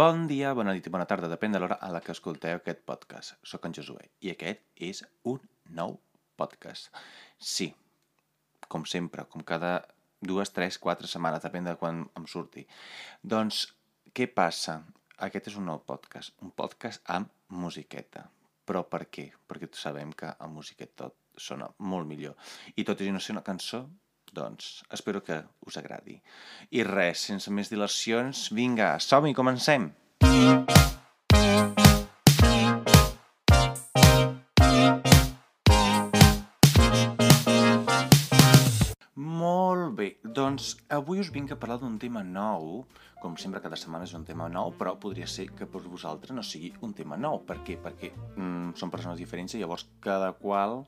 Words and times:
Bon 0.00 0.22
dia, 0.24 0.54
bona 0.56 0.72
nit 0.72 0.86
i 0.88 0.90
bona 0.94 1.04
tarda, 1.04 1.28
depèn 1.28 1.52
de 1.52 1.58
l'hora 1.60 1.76
a 1.84 1.90
la 1.92 1.98
que 2.00 2.14
escolteu 2.14 2.56
aquest 2.56 2.78
podcast. 2.88 3.34
Soc 3.50 3.66
en 3.68 3.74
Josué 3.76 4.06
i 4.24 4.30
aquest 4.32 4.62
és 4.86 5.02
un 5.28 5.42
nou 5.76 5.98
podcast. 6.40 6.88
Sí, 7.36 7.66
com 8.72 8.86
sempre, 8.88 9.26
com 9.28 9.44
cada 9.50 9.74
dues, 10.30 10.54
tres, 10.56 10.78
quatre 10.80 11.10
setmanes, 11.10 11.44
depèn 11.44 11.68
de 11.68 11.74
quan 11.82 12.00
em 12.16 12.28
surti. 12.32 12.64
Doncs, 13.34 13.60
què 14.16 14.30
passa? 14.40 14.78
Aquest 15.28 15.52
és 15.52 15.60
un 15.60 15.68
nou 15.68 15.82
podcast, 15.92 16.32
un 16.40 16.54
podcast 16.62 17.04
amb 17.18 17.28
musiqueta. 17.52 18.24
Però 18.64 18.86
per 18.88 19.02
què? 19.12 19.26
Perquè 19.52 19.68
sabem 19.76 20.16
que 20.16 20.32
amb 20.32 20.62
musiqueta 20.62 21.10
tot 21.10 21.44
sona 21.50 21.68
molt 21.92 22.08
millor. 22.08 22.40
I 22.72 22.88
tot 22.88 23.04
i 23.04 23.12
no 23.12 23.20
ser 23.20 23.36
una 23.36 23.44
cançó, 23.44 23.84
doncs 24.34 24.82
espero 24.92 25.22
que 25.24 25.40
us 25.66 25.78
agradi. 25.80 26.18
I 26.70 26.84
res, 26.86 27.26
sense 27.30 27.50
més 27.50 27.70
dilacions, 27.72 28.48
vinga, 28.56 28.94
som-hi, 29.02 29.34
comencem! 29.36 29.90
Molt 39.20 39.94
bé, 39.98 40.08
doncs 40.24 40.74
avui 40.94 41.20
us 41.22 41.30
vinc 41.34 41.52
a 41.52 41.58
parlar 41.60 41.78
d'un 41.80 41.96
tema 41.98 42.22
nou, 42.24 42.84
com 43.20 43.36
sempre 43.36 43.60
cada 43.60 43.76
setmana 43.76 44.06
és 44.08 44.14
un 44.16 44.24
tema 44.24 44.48
nou, 44.48 44.72
però 44.78 44.94
podria 45.00 45.26
ser 45.28 45.50
que 45.56 45.68
per 45.68 45.82
vosaltres 45.84 46.34
no 46.36 46.44
sigui 46.46 46.72
un 46.86 46.94
tema 46.96 47.18
nou. 47.20 47.42
Per 47.46 47.58
què? 47.66 47.76
Perquè 47.82 48.12
mm, 48.14 48.72
són 48.80 48.92
persones 48.92 49.20
diferents 49.20 49.54
i 49.54 49.60
llavors 49.60 49.86
cada 50.00 50.32
qual 50.38 50.84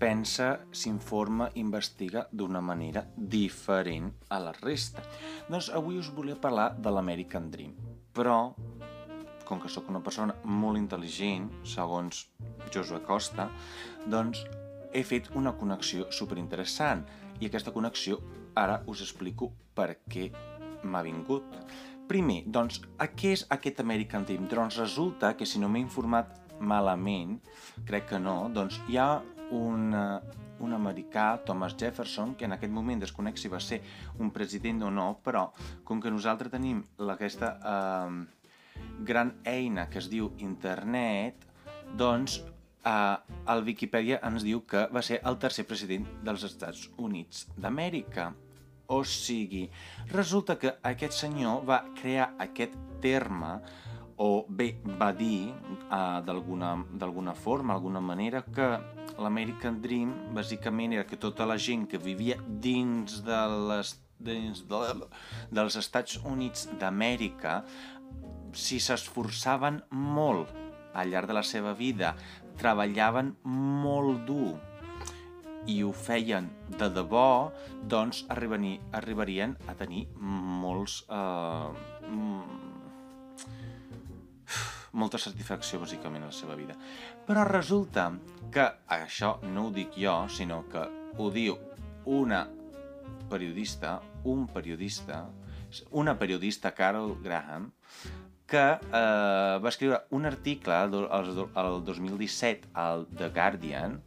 pensa, 0.00 0.54
s'informa, 0.72 1.50
investiga 1.60 2.24
d'una 2.32 2.62
manera 2.64 3.04
diferent 3.14 4.08
a 4.32 4.40
la 4.40 4.54
resta. 4.56 5.04
Doncs 5.50 5.68
avui 5.76 6.00
us 6.00 6.08
volia 6.16 6.38
parlar 6.40 6.70
de 6.80 6.92
l'American 6.92 7.50
Dream, 7.52 7.74
però 8.16 8.54
com 9.50 9.60
que 9.60 9.68
sóc 9.68 9.88
una 9.90 10.00
persona 10.00 10.36
molt 10.46 10.78
intel·ligent, 10.78 11.48
segons 11.66 12.22
Josué 12.70 13.00
Costa, 13.02 13.48
doncs 14.06 14.44
he 14.94 15.02
fet 15.06 15.30
una 15.38 15.52
connexió 15.58 16.06
superinteressant 16.14 17.02
i 17.40 17.48
aquesta 17.48 17.74
connexió 17.74 18.20
ara 18.58 18.80
us 18.90 19.02
explico 19.02 19.50
per 19.74 19.96
què 20.06 20.28
m'ha 20.86 21.02
vingut. 21.02 21.58
Primer, 22.10 22.44
doncs, 22.46 22.80
a 22.98 23.10
què 23.10 23.34
és 23.36 23.44
aquest 23.54 23.82
American 23.82 24.24
Dream? 24.26 24.46
Doncs 24.50 24.78
resulta 24.80 25.34
que 25.36 25.46
si 25.46 25.60
no 25.62 25.68
m'he 25.68 25.82
informat 25.82 26.32
malament, 26.60 27.36
crec 27.86 28.08
que 28.10 28.22
no, 28.22 28.48
doncs 28.54 28.80
hi 28.88 28.98
ha 28.98 29.10
un, 29.56 29.94
un 30.60 30.74
americà, 30.76 31.40
Thomas 31.46 31.76
Jefferson, 31.78 32.34
que 32.36 32.46
en 32.46 32.56
aquest 32.56 32.72
moment 32.72 33.00
desconec 33.00 33.38
si 33.40 33.50
va 33.52 33.60
ser 33.60 33.80
un 34.18 34.30
president 34.34 34.84
o 34.86 34.90
no, 34.94 35.08
però 35.24 35.48
com 35.84 36.00
que 36.00 36.12
nosaltres 36.12 36.52
tenim 36.52 36.82
aquesta 37.08 37.54
eh, 37.60 38.20
gran 39.06 39.34
eina 39.44 39.88
que 39.90 40.00
es 40.00 40.10
diu 40.12 40.32
internet, 40.38 41.46
doncs 41.96 42.40
eh, 42.84 43.16
el 43.52 43.64
Wikipedia 43.66 44.20
ens 44.26 44.44
diu 44.46 44.62
que 44.68 44.86
va 44.92 45.02
ser 45.02 45.20
el 45.24 45.40
tercer 45.42 45.66
president 45.68 46.06
dels 46.24 46.44
Estats 46.48 46.88
Units 46.98 47.48
d'Amèrica. 47.56 48.30
O 48.90 49.04
sigui, 49.06 49.68
resulta 50.10 50.56
que 50.58 50.72
aquest 50.82 51.14
senyor 51.14 51.62
va 51.66 51.84
crear 52.00 52.32
aquest 52.42 52.74
terme 53.00 53.60
o 54.20 54.44
bé 54.48 54.74
va 55.00 55.10
dir 55.16 55.48
uh, 55.88 56.20
d'alguna 56.24 57.34
forma, 57.34 57.72
d'alguna 57.72 58.02
manera, 58.04 58.42
que 58.44 58.68
l'American 59.20 59.80
Dream 59.80 60.12
bàsicament 60.36 60.92
era 60.96 61.06
que 61.08 61.16
tota 61.16 61.46
la 61.48 61.56
gent 61.56 61.86
que 61.88 61.98
vivia 61.98 62.36
dins, 62.46 63.22
de 63.24 63.40
les, 63.70 63.94
dins 64.20 64.64
de, 64.68 64.80
dels 65.50 65.78
Estats 65.80 66.20
Units 66.28 66.68
d'Amèrica, 66.80 67.62
si 68.52 68.80
s'esforçaven 68.82 69.80
molt 69.90 70.52
al 70.92 71.12
llarg 71.12 71.30
de 71.30 71.38
la 71.38 71.46
seva 71.46 71.72
vida, 71.78 72.12
treballaven 72.60 73.34
molt 73.44 74.26
dur 74.28 74.58
i 75.68 75.80
ho 75.84 75.92
feien 75.96 76.48
de 76.76 76.88
debò, 76.92 77.52
doncs 77.88 78.26
arribarien 78.28 79.56
a 79.68 79.76
tenir 79.80 80.06
molts... 80.20 81.04
Eh, 81.08 82.69
molta 84.92 85.18
satisfacció, 85.18 85.80
bàsicament, 85.82 86.24
a 86.24 86.30
la 86.30 86.36
seva 86.36 86.56
vida. 86.58 86.76
Però 87.26 87.44
resulta 87.48 88.08
que 88.52 88.66
això 88.90 89.36
no 89.54 89.68
ho 89.68 89.74
dic 89.74 89.98
jo, 89.98 90.16
sinó 90.28 90.64
que 90.70 90.86
ho 91.18 91.30
diu 91.30 91.58
una 92.06 92.46
periodista, 93.30 94.00
un 94.24 94.46
periodista, 94.48 95.24
una 95.90 96.16
periodista, 96.18 96.74
Carol 96.74 97.16
Graham, 97.22 97.70
que 98.50 98.64
eh, 98.82 99.58
va 99.62 99.70
escriure 99.70 100.00
un 100.10 100.26
article 100.26 100.74
el 100.82 101.84
2017 101.86 102.72
al 102.74 103.06
The 103.14 103.28
Guardian 103.30 104.00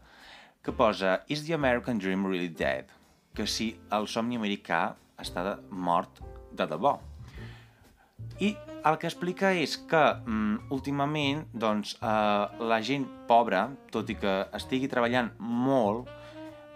que 0.64 0.72
posa 0.72 1.24
Is 1.28 1.46
the 1.48 1.54
American 1.54 1.98
Dream 1.98 2.26
really 2.26 2.50
dead? 2.50 2.92
Que 3.36 3.48
si 3.48 3.74
el 3.92 4.08
somni 4.08 4.38
americà 4.40 4.96
està 5.20 5.58
mort 5.70 6.22
de 6.52 6.68
debò. 6.68 6.98
I 8.40 8.56
el 8.84 8.98
que 9.00 9.08
explica 9.08 9.54
és 9.56 9.76
que 9.90 10.02
mm, 10.26 10.72
últimament 10.76 11.46
doncs, 11.54 11.96
eh, 12.02 12.64
la 12.72 12.80
gent 12.84 13.06
pobra, 13.30 13.68
tot 13.94 14.10
i 14.12 14.18
que 14.20 14.34
estigui 14.58 14.90
treballant 14.92 15.32
molt, 15.40 16.10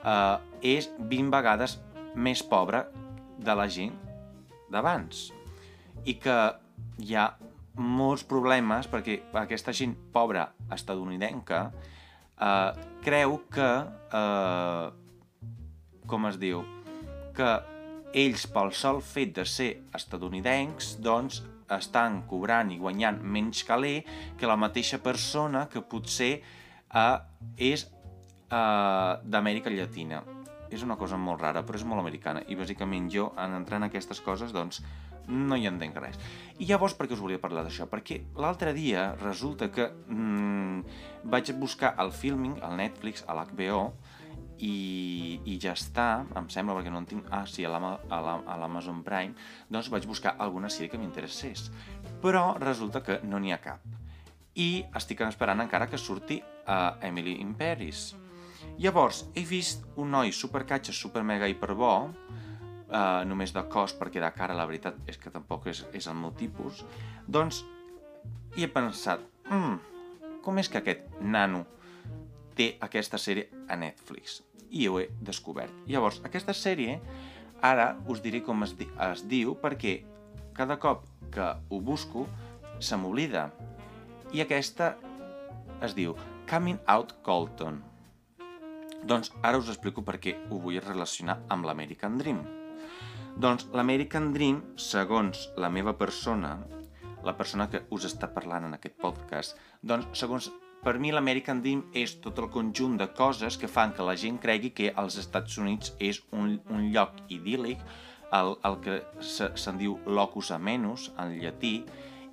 eh, 0.03 0.37
és 0.77 0.89
20 0.99 1.33
vegades 1.33 1.77
més 2.15 2.43
pobra 2.43 2.85
de 3.37 3.55
la 3.57 3.67
gent 3.69 3.93
d'abans. 4.71 5.27
I 6.05 6.15
que 6.21 6.37
hi 7.03 7.15
ha 7.15 7.27
molts 7.77 8.23
problemes 8.25 8.87
perquè 8.89 9.19
aquesta 9.37 9.73
gent 9.75 9.93
pobra 10.13 10.47
estadounidenca 10.73 11.67
eh, 12.39 12.71
creu 13.05 13.41
que, 13.53 13.69
eh, 14.21 14.87
com 16.07 16.25
es 16.31 16.39
diu, 16.41 16.63
que 17.37 17.51
ells, 18.13 18.47
pel 18.51 18.73
sol 18.75 19.01
fet 19.03 19.35
de 19.37 19.45
ser 19.47 19.69
estadounidencs, 19.97 20.95
doncs 21.03 21.41
estan 21.75 22.21
cobrant 22.29 22.71
i 22.71 22.79
guanyant 22.79 23.19
menys 23.23 23.63
caler 23.67 24.01
que 24.39 24.47
la 24.47 24.55
mateixa 24.59 25.01
persona 25.03 25.65
que 25.71 25.83
potser 25.83 26.31
eh, 26.37 27.17
és 27.57 27.87
eh, 27.87 29.13
d'Amèrica 29.23 29.73
Llatina. 29.73 30.23
És 30.71 30.83
una 30.83 30.97
cosa 30.99 31.15
molt 31.15 31.39
rara, 31.41 31.63
però 31.63 31.79
és 31.79 31.85
molt 31.87 32.03
americana. 32.03 32.41
I 32.51 32.55
bàsicament 32.59 33.07
jo, 33.11 33.29
en 33.39 33.55
entrar 33.55 33.79
en 33.79 33.87
aquestes 33.87 34.19
coses, 34.23 34.51
doncs, 34.55 34.81
no 35.27 35.55
hi 35.59 35.67
entenc 35.67 35.95
res. 35.99 36.19
I 36.59 36.67
llavors 36.69 36.95
per 36.95 37.07
què 37.07 37.15
us 37.15 37.23
volia 37.23 37.39
parlar 37.39 37.65
d'això? 37.65 37.87
Perquè 37.91 38.21
l'altre 38.39 38.73
dia 38.75 39.09
resulta 39.19 39.69
que 39.71 39.89
mmm, 40.07 40.83
vaig 41.31 41.51
buscar 41.59 41.93
el 42.03 42.13
filming, 42.15 42.57
al 42.63 42.77
Netflix, 42.79 43.25
a 43.27 43.35
l'HBO, 43.35 43.81
i, 44.63 45.39
i 45.45 45.57
ja 45.61 45.73
està, 45.77 46.25
em 46.37 46.49
sembla, 46.53 46.75
perquè 46.77 46.91
no 46.93 47.01
en 47.03 47.07
tinc... 47.09 47.27
Ah, 47.33 47.43
sí, 47.49 47.65
a 47.65 47.71
l'Amazon 47.71 49.03
Prime, 49.05 49.35
doncs 49.69 49.91
vaig 49.93 50.07
buscar 50.09 50.35
alguna 50.41 50.71
sèrie 50.73 50.89
que 50.91 50.99
m'interessés. 51.01 51.67
Però 52.23 52.55
resulta 52.61 53.03
que 53.05 53.19
no 53.23 53.41
n'hi 53.41 53.53
ha 53.53 53.61
cap. 53.61 53.83
I 54.57 54.85
estic 54.97 55.21
esperant 55.27 55.61
encara 55.61 55.89
que 55.89 55.99
surti 56.01 56.39
a 56.65 56.77
uh, 56.97 57.05
Emily 57.05 57.37
in 57.43 57.53
Paris. 57.57 58.15
Llavors, 58.81 59.27
he 59.37 59.45
vist 59.45 59.85
un 60.01 60.11
noi 60.13 60.33
supercatxa, 60.33 60.93
super 60.93 61.21
mega 61.23 61.49
hiperbo, 61.49 61.93
uh, 62.07 63.23
només 63.29 63.53
de 63.53 63.63
cos, 63.69 63.93
perquè 63.97 64.21
de 64.23 64.31
cara 64.33 64.57
la 64.57 64.65
veritat 64.69 64.97
és 65.09 65.21
que 65.21 65.33
tampoc 65.33 65.69
és, 65.69 65.85
és 65.93 66.09
el 66.09 66.17
meu 66.17 66.33
tipus, 66.37 66.83
doncs, 67.27 67.61
i 68.57 68.65
he 68.65 68.69
pensat, 68.73 69.21
mm, 69.49 69.77
com 70.45 70.57
és 70.57 70.69
que 70.69 70.81
aquest 70.81 71.05
nano 71.21 71.65
té 72.57 72.73
aquesta 72.81 73.21
sèrie 73.21 73.47
a 73.69 73.77
Netflix? 73.79 74.41
i 74.69 74.87
ho 74.87 74.99
he 74.99 75.07
descobert. 75.21 75.73
Llavors, 75.87 76.19
aquesta 76.25 76.55
sèrie, 76.55 76.99
ara 77.63 77.95
us 78.11 78.21
diré 78.23 78.41
com 78.45 78.63
es, 78.65 78.75
di 78.77 78.87
es 79.09 79.23
diu 79.29 79.55
perquè 79.61 79.99
cada 80.57 80.77
cop 80.81 81.05
que 81.33 81.47
ho 81.69 81.81
busco 81.81 82.27
se 82.79 82.97
m'oblida. 82.97 83.49
I 84.33 84.43
aquesta 84.43 84.95
es 85.83 85.95
diu 85.95 86.15
Coming 86.49 86.79
Out 86.87 87.17
Colton. 87.23 87.81
Doncs 89.07 89.31
ara 89.45 89.59
us 89.59 89.69
explico 89.69 90.03
per 90.03 90.17
què 90.19 90.35
ho 90.49 90.59
vull 90.59 90.79
relacionar 90.81 91.39
amb 91.53 91.67
l'American 91.67 92.17
Dream. 92.17 92.41
Doncs 93.37 93.67
l'American 93.73 94.31
Dream, 94.33 94.63
segons 94.81 95.47
la 95.61 95.69
meva 95.69 95.93
persona, 95.97 96.55
la 97.23 97.35
persona 97.37 97.67
que 97.69 97.83
us 97.93 98.07
està 98.09 98.31
parlant 98.33 98.65
en 98.65 98.73
aquest 98.73 98.97
podcast, 98.97 99.59
doncs 99.85 100.09
segons 100.17 100.49
per 100.83 100.97
mi 100.99 101.11
l'American 101.11 101.61
Dream 101.63 101.85
és 101.97 102.17
tot 102.23 102.39
el 102.39 102.49
conjunt 102.53 102.97
de 102.99 103.09
coses 103.17 103.57
que 103.57 103.69
fan 103.71 103.93
que 103.95 104.05
la 104.05 104.15
gent 104.19 104.37
cregui 104.43 104.71
que 104.75 104.91
els 104.95 105.17
Estats 105.21 105.57
Units 105.57 105.93
és 105.99 106.21
un, 106.31 106.59
un 106.73 106.87
lloc 106.93 107.17
idíl·lic, 107.33 107.81
el, 108.37 108.53
el 108.67 108.77
que 108.83 108.99
se'n 109.23 109.57
se 109.57 109.73
diu 109.79 109.97
locus 110.05 110.51
amenus 110.55 111.09
en 111.17 111.37
llatí, 111.41 111.75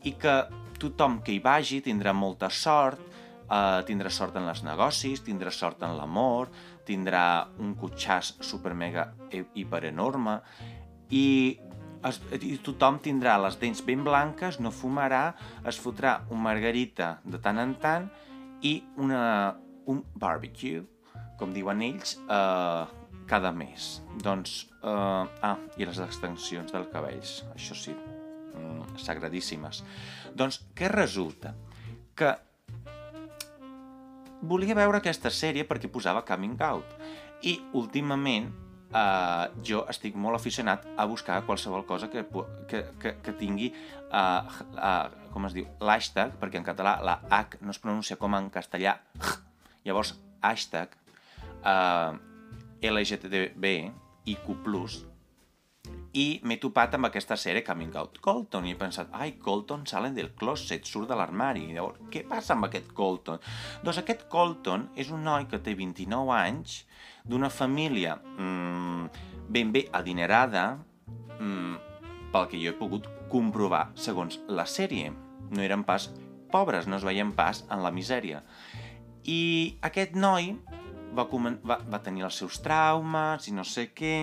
i 0.04 0.14
que 0.20 0.34
tothom 0.80 1.20
que 1.24 1.34
hi 1.34 1.42
vagi 1.42 1.80
tindrà 1.84 2.12
molta 2.12 2.50
sort, 2.50 3.00
eh, 3.48 3.80
tindrà 3.88 4.10
sort 4.10 4.36
en 4.36 4.48
els 4.50 4.64
negocis, 4.66 5.22
tindrà 5.24 5.52
sort 5.54 5.82
en 5.86 5.96
l'amor, 5.98 6.50
tindrà 6.86 7.48
un 7.62 7.74
cotxàs 7.80 8.34
super 8.44 8.74
mega 8.74 9.08
hiper 9.32 9.84
enorme 9.88 10.40
i 11.10 11.56
es, 12.04 12.20
i 12.40 12.58
tothom 12.64 12.98
tindrà 13.00 13.38
les 13.40 13.56
dents 13.60 13.80
ben 13.86 14.04
blanques, 14.04 14.60
no 14.60 14.72
fumarà, 14.74 15.24
es 15.64 15.80
fotrà 15.80 16.18
un 16.30 16.42
margarita 16.44 17.18
de 17.24 17.40
tant 17.40 17.60
en 17.62 17.74
tant 17.80 18.10
i 18.64 18.74
una, 19.00 19.22
un 19.90 20.02
barbecue, 20.16 20.82
com 21.38 21.52
diuen 21.54 21.82
ells, 21.84 22.16
eh, 22.24 23.02
cada 23.28 23.52
mes. 23.52 24.00
Doncs, 24.22 24.56
eh, 24.82 25.44
ah, 25.50 25.56
i 25.76 25.86
les 25.88 26.00
extensions 26.04 26.72
del 26.72 26.88
cabells, 26.92 27.42
això 27.54 27.76
sí, 27.76 27.94
mm, 27.94 28.96
sagradíssimes. 28.96 29.84
Doncs 30.34 30.62
què 30.74 30.90
resulta? 30.92 31.54
Que 32.14 32.34
volia 34.44 34.76
veure 34.76 35.00
aquesta 35.00 35.30
sèrie 35.32 35.64
perquè 35.68 35.88
posava 35.90 36.24
Coming 36.24 36.60
Out 36.62 36.96
i 37.48 37.58
últimament 37.76 38.50
uh, 38.94 39.48
jo 39.64 39.82
estic 39.90 40.16
molt 40.20 40.38
aficionat 40.38 40.86
a 40.96 41.06
buscar 41.10 41.42
qualsevol 41.48 41.84
cosa 41.88 42.08
que, 42.12 42.24
que, 42.68 42.84
que, 43.00 43.14
que 43.24 43.34
tingui, 43.40 43.70
uh, 44.10 44.44
uh, 44.76 45.23
com 45.34 45.48
es 45.48 45.56
diu, 45.56 45.66
l'hashtag, 45.82 46.38
perquè 46.40 46.60
en 46.60 46.66
català 46.66 46.96
la 47.04 47.18
H 47.28 47.58
no 47.62 47.74
es 47.74 47.80
pronuncia 47.82 48.18
com 48.20 48.36
en 48.38 48.50
castellà, 48.54 48.96
llavors 49.86 50.14
hashtag 50.44 50.94
uh, 51.66 52.14
LGTB 52.84 53.74
IQ+, 54.30 54.54
i 56.14 56.26
m'he 56.46 56.56
topat 56.62 56.94
amb 56.94 57.08
aquesta 57.08 57.36
sèrie 57.40 57.64
Coming 57.66 57.96
Out 57.98 58.20
Colton 58.22 58.68
i 58.68 58.72
he 58.72 58.78
pensat, 58.78 59.10
ai, 59.18 59.34
Colton 59.42 59.82
salen 59.90 60.14
del 60.14 60.30
closet, 60.38 60.86
surt 60.86 61.10
de 61.10 61.16
l'armari. 61.18 61.64
Llavors, 61.74 61.98
què 62.12 62.22
passa 62.28 62.54
amb 62.54 62.68
aquest 62.68 62.92
Colton? 62.94 63.42
Doncs 63.82 63.98
aquest 64.00 64.28
Colton 64.30 64.86
és 64.94 65.10
un 65.10 65.26
noi 65.26 65.48
que 65.50 65.58
té 65.58 65.74
29 65.74 66.36
anys, 66.36 66.84
d'una 67.26 67.50
família 67.50 68.14
mmm, 68.20 69.10
ben 69.50 69.74
bé 69.74 69.88
adinerada, 69.92 70.68
mmm, 71.40 71.74
pel 72.30 72.48
que 72.50 72.62
jo 72.62 72.70
he 72.70 72.78
pogut 72.78 73.10
comprovar 73.32 73.88
segons 73.98 74.38
la 74.46 74.68
sèrie. 74.70 75.10
No 75.50 75.62
eren 75.62 75.84
pas 75.84 76.08
pobres, 76.52 76.86
no 76.86 76.96
es 76.96 77.04
veien 77.04 77.32
pas 77.34 77.64
en 77.70 77.82
la 77.82 77.92
misèria. 77.94 78.42
I 79.24 79.78
aquest 79.84 80.14
noi 80.16 80.52
va, 81.16 81.26
va, 81.26 81.78
va 81.78 82.02
tenir 82.04 82.26
els 82.26 82.38
seus 82.42 82.60
traumes 82.62 83.48
i 83.48 83.54
no 83.56 83.64
sé 83.66 83.88
què, 83.96 84.16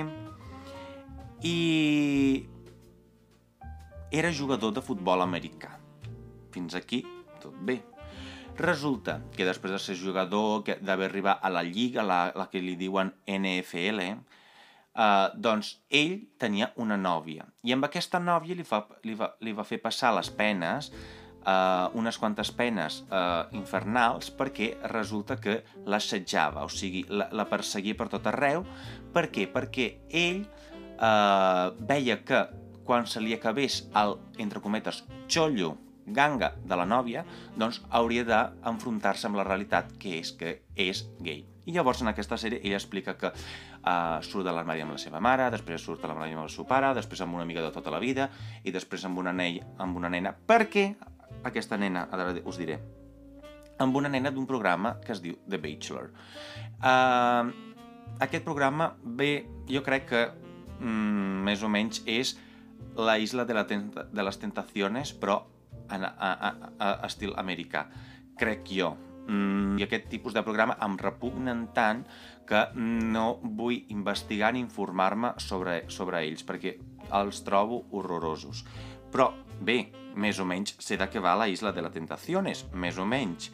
i 1.42 2.48
era 4.12 4.32
jugador 4.32 4.74
de 4.76 4.84
futbol 4.86 5.24
americà. 5.24 5.78
Fins 6.52 6.76
aquí, 6.76 7.02
tot 7.42 7.56
bé. 7.66 7.80
Resulta 8.60 9.22
que 9.34 9.48
després 9.48 9.72
de 9.74 9.80
ser 9.80 9.96
jugador, 9.98 10.68
d'haver 10.84 11.08
arribat 11.08 11.40
a 11.42 11.50
la 11.50 11.64
lliga, 11.64 12.04
la, 12.04 12.20
la 12.36 12.50
que 12.52 12.62
li 12.62 12.76
diuen 12.78 13.14
NFL, 13.26 14.04
eh, 14.04 14.41
doncs 14.92 15.78
ell 15.88 16.18
tenia 16.38 16.72
una 16.76 16.98
nòvia. 17.00 17.46
I 17.64 17.72
amb 17.72 17.88
aquesta 17.88 18.20
nòvia 18.20 18.58
li, 18.60 18.66
fa, 18.68 18.84
li, 19.08 19.16
va, 19.16 19.32
li 19.40 19.54
va 19.56 19.64
fer 19.64 19.80
passar 19.80 20.12
les 20.18 20.30
penes, 20.36 20.92
eh, 21.46 21.88
unes 21.94 22.18
quantes 22.18 22.52
penes 22.52 23.02
eh, 23.10 23.44
infernals, 23.58 24.32
perquè 24.38 24.74
resulta 24.92 25.40
que 25.42 25.62
l'assetjava, 25.86 26.66
o 26.66 26.70
sigui, 26.70 27.06
la, 27.10 27.30
la 27.32 27.48
perseguia 27.50 27.98
per 27.98 28.10
tot 28.12 28.28
arreu. 28.32 28.66
Per 29.14 29.28
què? 29.34 29.48
Perquè 29.52 29.88
ell 30.10 30.44
eh, 30.44 31.68
veia 31.80 32.20
que 32.26 32.44
quan 32.86 33.08
se 33.08 33.22
li 33.24 33.34
acabés 33.34 33.86
el, 33.96 34.18
entre 34.42 34.62
cometes, 34.62 35.04
xollo, 35.32 35.78
ganga 36.12 36.56
de 36.66 36.76
la 36.76 36.86
nòvia, 36.86 37.24
doncs 37.56 37.80
hauria 37.90 38.26
d'enfrontar-se 38.28 39.30
amb 39.30 39.40
la 39.40 39.46
realitat, 39.48 39.94
que 40.02 40.18
és 40.20 40.34
que 40.36 40.58
és 40.76 41.06
gay. 41.22 41.46
I 41.70 41.76
llavors 41.76 42.02
en 42.02 42.10
aquesta 42.10 42.40
sèrie 42.42 42.60
ella 42.66 42.80
explica 42.80 43.14
que 43.22 43.30
uh, 43.82 44.22
surt 44.26 44.46
de 44.48 44.54
l'armari 44.54 44.84
amb 44.86 44.96
la 44.96 45.02
seva 45.02 45.22
mare, 45.24 45.50
després 45.54 45.84
surt 45.84 46.02
de 46.02 46.10
l'armari 46.10 46.36
amb 46.36 46.46
el 46.46 46.54
seu 46.54 46.68
pare, 46.70 46.94
després 46.98 47.22
amb 47.26 47.38
una 47.38 47.46
amiga 47.48 47.64
de 47.66 47.72
tota 47.74 47.94
la 47.94 48.00
vida 48.00 48.30
i 48.64 48.74
després 48.74 49.06
amb 49.06 49.20
una, 49.22 49.34
nei, 49.34 49.60
amb 49.78 49.98
una 49.98 50.10
nena. 50.10 50.34
Per 50.34 50.64
què 50.72 50.88
aquesta 51.48 51.78
nena, 51.78 52.08
ara 52.12 52.32
us 52.46 52.60
diré, 52.62 52.80
amb 53.82 53.96
una 53.98 54.10
nena 54.10 54.32
d'un 54.32 54.46
programa 54.48 54.96
que 55.02 55.14
es 55.16 55.22
diu 55.24 55.40
The 55.50 55.58
Bachelor. 55.62 56.12
Uh, 56.82 57.50
aquest 58.22 58.46
programa 58.46 58.94
ve, 59.04 59.48
jo 59.70 59.82
crec 59.86 60.08
que 60.12 60.24
mm, 60.80 61.42
més 61.48 61.64
o 61.64 61.70
menys 61.72 62.04
és 62.06 62.36
la 62.98 63.18
isla 63.18 63.46
de, 63.46 63.56
la 63.56 63.66
tenta, 63.68 64.06
de 64.12 64.26
les 64.26 64.38
tentaciones, 64.38 65.14
però 65.14 65.42
en, 65.90 66.06
a, 66.06 66.12
a, 66.12 66.52
a, 66.78 66.92
estil 67.08 67.34
americà, 67.40 67.88
crec 68.38 68.68
jo. 68.78 68.94
Mm, 69.32 69.80
I 69.80 69.86
aquest 69.86 70.10
tipus 70.12 70.36
de 70.36 70.44
programa 70.44 70.76
em 70.84 70.98
repugnen 71.00 71.70
tant 71.76 72.04
que 72.48 72.66
no 72.76 73.40
vull 73.42 73.86
investigar 73.94 74.52
ni 74.52 74.60
informar-me 74.60 75.32
sobre, 75.40 75.86
sobre 75.88 76.20
ells, 76.26 76.44
perquè 76.44 76.76
els 77.16 77.40
trobo 77.48 77.86
horrorosos. 77.96 78.66
Però, 79.12 79.30
bé, 79.64 79.86
més 80.20 80.40
o 80.40 80.48
menys 80.48 80.76
sé 80.84 80.98
de 81.00 81.08
què 81.08 81.24
va 81.24 81.38
la 81.40 81.48
Isla 81.48 81.72
de 81.72 81.84
la 81.86 81.94
Tentaciones, 81.94 82.66
més 82.74 83.00
o 83.00 83.06
menys. 83.08 83.52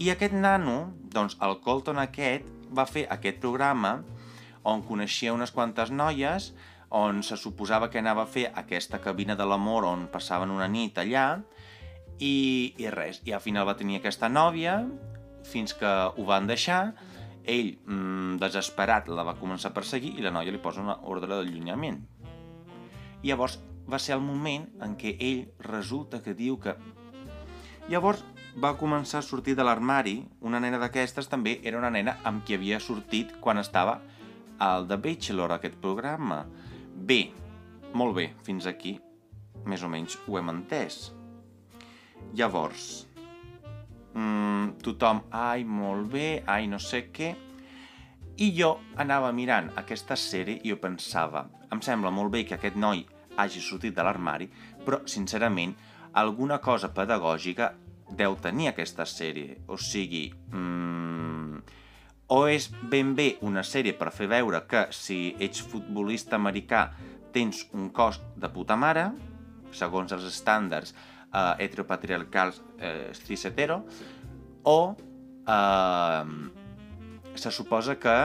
I 0.00 0.12
aquest 0.14 0.32
nano, 0.32 0.94
doncs 1.12 1.36
el 1.44 1.58
Colton 1.60 2.00
aquest, 2.00 2.48
va 2.72 2.86
fer 2.88 3.04
aquest 3.12 3.40
programa 3.42 3.98
on 4.68 4.82
coneixia 4.86 5.34
unes 5.36 5.52
quantes 5.52 5.92
noies, 5.92 6.52
on 6.88 7.20
se 7.22 7.36
suposava 7.36 7.90
que 7.92 8.00
anava 8.00 8.24
a 8.24 8.30
fer 8.30 8.46
aquesta 8.56 9.00
cabina 9.04 9.36
de 9.36 9.44
l'amor 9.44 9.84
on 9.84 10.06
passaven 10.12 10.52
una 10.52 10.68
nit 10.72 10.96
allà, 11.00 11.28
i, 12.18 12.74
i 12.80 12.88
res, 12.90 13.20
i 13.28 13.34
al 13.36 13.44
final 13.44 13.68
va 13.68 13.76
tenir 13.78 14.00
aquesta 14.00 14.28
nòvia, 14.32 14.80
fins 15.48 15.74
que 15.78 15.88
ho 15.88 16.26
van 16.28 16.48
deixar, 16.48 16.94
ell, 17.48 17.72
mmm, 17.86 18.36
desesperat, 18.42 19.08
la 19.08 19.24
va 19.26 19.38
començar 19.40 19.72
a 19.72 19.76
perseguir 19.76 20.14
i 20.18 20.24
la 20.24 20.32
noia 20.34 20.52
li 20.52 20.60
posa 20.62 20.84
una 20.84 20.98
ordre 21.08 21.30
d'allunyament. 21.32 22.02
Llavors 23.24 23.58
va 23.88 23.98
ser 23.98 24.14
el 24.18 24.22
moment 24.24 24.68
en 24.84 24.94
què 25.00 25.16
ell 25.16 25.46
resulta 25.64 26.22
que 26.22 26.36
diu 26.36 26.58
que... 26.60 26.76
Llavors 27.88 28.22
va 28.60 28.76
començar 28.76 29.22
a 29.22 29.26
sortir 29.26 29.56
de 29.56 29.64
l'armari, 29.64 30.20
una 30.44 30.60
nena 30.60 30.78
d'aquestes 30.82 31.30
també 31.32 31.58
era 31.64 31.80
una 31.80 31.90
nena 31.90 32.18
amb 32.28 32.44
qui 32.44 32.58
havia 32.58 32.80
sortit 32.84 33.38
quan 33.40 33.58
estava 33.58 33.98
al 34.58 34.88
The 34.90 34.98
Bachelor, 35.00 35.56
aquest 35.56 35.78
programa. 35.80 36.44
Bé, 36.94 37.22
molt 37.94 38.18
bé, 38.18 38.32
fins 38.44 38.66
aquí 38.68 38.98
més 39.68 39.84
o 39.84 39.90
menys 39.92 40.16
ho 40.26 40.38
hem 40.38 40.52
entès. 40.52 41.10
Llavors, 42.36 43.07
mmm, 44.14 44.78
tothom, 44.84 45.24
ai, 45.30 45.64
molt 45.64 46.08
bé, 46.12 46.28
ai, 46.46 46.66
no 46.70 46.78
sé 46.82 47.08
què, 47.12 47.34
i 48.38 48.52
jo 48.54 48.76
anava 49.02 49.32
mirant 49.34 49.72
aquesta 49.80 50.16
sèrie 50.16 50.60
i 50.62 50.70
jo 50.70 50.78
pensava, 50.78 51.48
em 51.72 51.80
sembla 51.82 52.12
molt 52.14 52.30
bé 52.32 52.44
que 52.46 52.54
aquest 52.54 52.76
noi 52.78 53.04
hagi 53.38 53.60
sortit 53.62 53.94
de 53.94 54.04
l'armari, 54.06 54.48
però, 54.84 55.02
sincerament, 55.06 55.74
alguna 56.18 56.58
cosa 56.62 56.92
pedagògica 56.94 57.72
deu 58.08 58.36
tenir 58.40 58.70
aquesta 58.70 59.04
sèrie. 59.06 59.58
O 59.68 59.76
sigui, 59.76 60.28
mmm, 60.52 61.58
o 62.28 62.38
és 62.48 62.68
ben 62.90 63.14
bé 63.16 63.36
una 63.44 63.62
sèrie 63.64 63.94
per 63.96 64.10
fer 64.12 64.28
veure 64.28 64.62
que 64.68 64.86
si 64.92 65.34
ets 65.40 65.62
futbolista 65.64 66.36
americà 66.36 66.88
tens 67.32 67.66
un 67.72 67.90
cos 67.94 68.20
de 68.36 68.50
puta 68.52 68.76
mare, 68.76 69.10
segons 69.72 70.12
els 70.12 70.24
estàndards 70.28 70.94
eh, 71.32 71.54
heteropatriarcals 71.64 72.62
eh, 72.78 73.10
cis-hetero, 73.14 73.82
o 74.64 74.96
eh, 75.46 76.24
se 77.34 77.50
suposa 77.50 77.98
que 77.98 78.18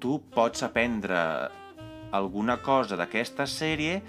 tu 0.00 0.20
pots 0.32 0.62
aprendre 0.62 1.18
alguna 2.10 2.56
cosa 2.62 2.96
d'aquesta 2.98 3.46
sèrie 3.46 4.00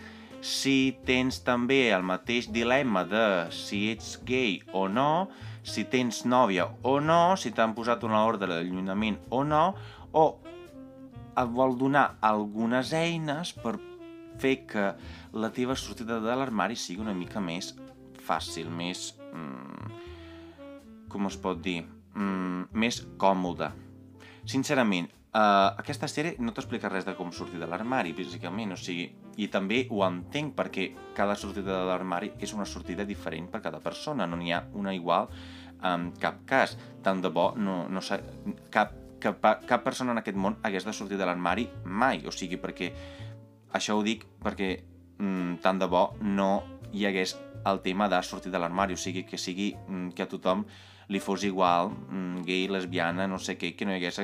si 0.42 0.98
tens 1.06 1.44
també 1.46 1.92
el 1.94 2.02
mateix 2.02 2.48
dilema 2.50 3.04
de 3.06 3.26
si 3.54 3.84
ets 3.92 4.16
gay 4.26 4.58
o 4.74 4.88
no, 4.90 5.30
si 5.62 5.86
tens 5.86 6.24
nòvia 6.26 6.66
o 6.82 6.98
no, 7.00 7.36
si 7.38 7.52
t'han 7.54 7.76
posat 7.78 8.02
una 8.08 8.24
ordre 8.26 8.50
d'allunyament 8.50 9.20
o 9.30 9.44
no, 9.46 9.66
o 10.18 10.26
et 11.38 11.54
vol 11.54 11.78
donar 11.78 12.16
algunes 12.26 12.92
eines 12.98 13.54
per 13.54 13.78
fer 14.42 14.56
que 14.68 14.88
la 15.38 15.52
teva 15.54 15.78
sortida 15.78 16.18
de 16.24 16.36
l'armari 16.36 16.76
sigui 16.76 17.06
una 17.06 17.14
mica 17.14 17.40
més 17.44 17.76
fàcil, 18.32 18.72
més... 18.72 19.12
Mm, 19.32 19.98
com 21.12 21.28
es 21.28 21.36
pot 21.44 21.60
dir? 21.60 21.82
Mm, 22.16 22.72
més 22.80 23.04
còmoda. 23.20 23.74
Sincerament, 24.48 25.12
Uh, 25.32 25.72
aquesta 25.80 26.10
sèrie 26.12 26.34
no 26.44 26.52
t'explica 26.52 26.90
res 26.92 27.06
de 27.08 27.14
com 27.16 27.30
sortir 27.32 27.56
de 27.56 27.68
l'armari, 27.72 28.12
bàsicament, 28.12 28.74
o 28.76 28.76
sigui, 28.76 29.06
i 29.40 29.46
també 29.48 29.86
ho 29.88 30.02
entenc 30.04 30.52
perquè 30.58 30.90
cada 31.16 31.38
sortida 31.40 31.72
de 31.72 31.86
l'armari 31.88 32.34
és 32.44 32.52
una 32.52 32.66
sortida 32.68 33.06
diferent 33.08 33.48
per 33.48 33.62
cada 33.64 33.80
persona, 33.80 34.28
no 34.28 34.36
n'hi 34.36 34.52
ha 34.52 34.60
una 34.76 34.92
igual 34.92 35.30
en 35.88 36.10
cap 36.20 36.44
cas. 36.50 36.76
Tant 37.00 37.24
de 37.24 37.32
bo, 37.32 37.54
no, 37.56 37.86
no 37.88 38.04
sé, 38.04 38.20
cap, 38.76 38.92
cap, 39.24 39.40
cap 39.70 39.88
persona 39.88 40.12
en 40.12 40.20
aquest 40.20 40.36
món 40.36 40.60
hagués 40.68 40.84
de 40.84 40.98
sortir 41.00 41.16
de 41.16 41.30
l'armari 41.30 41.70
mai, 41.86 42.26
o 42.28 42.36
sigui, 42.36 42.60
perquè 42.60 42.92
això 43.72 43.96
ho 43.96 44.04
dic 44.04 44.28
perquè 44.44 44.74
mm, 45.16 45.62
tant 45.64 45.80
de 45.80 45.88
bo 45.88 46.10
no 46.28 46.52
hi 46.92 47.08
hagués 47.08 47.38
el 47.66 47.82
tema 47.82 48.10
de 48.10 48.22
sortir 48.24 48.52
de 48.52 48.60
l'armari, 48.60 48.96
o 48.96 49.00
sigui, 49.00 49.26
que 49.28 49.38
sigui 49.38 49.74
mm, 49.76 50.14
que 50.16 50.24
a 50.24 50.30
tothom 50.30 50.66
li 51.12 51.20
fos 51.20 51.44
igual, 51.44 51.92
mm, 51.92 52.44
gay, 52.48 52.68
lesbiana, 52.72 53.28
no 53.28 53.40
sé 53.40 53.58
què, 53.60 53.74
que 53.76 53.86
no 53.86 53.92
hi 53.92 54.00
hagués 54.00 54.22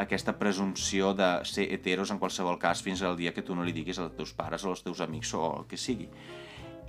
aquesta 0.00 0.38
presumpció 0.38 1.12
de 1.14 1.28
ser 1.44 1.68
heteros 1.74 2.10
en 2.10 2.18
qualsevol 2.22 2.58
cas 2.58 2.82
fins 2.82 3.02
al 3.02 3.18
dia 3.18 3.34
que 3.36 3.44
tu 3.44 3.54
no 3.54 3.66
li 3.66 3.76
diguis 3.76 4.00
als 4.00 4.16
teus 4.16 4.32
pares 4.34 4.64
o 4.64 4.72
als 4.72 4.82
teus 4.82 5.02
amics 5.04 5.34
o 5.34 5.44
el 5.58 5.68
que 5.68 5.76
sigui. 5.76 6.08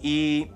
I 0.01 0.47